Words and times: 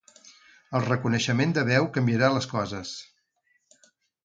El 0.79 0.83
reconeixement 0.85 1.53
de 1.59 1.65
veu 1.69 1.91
canviarà 1.99 2.33
les 2.39 2.51
coses. 2.57 2.97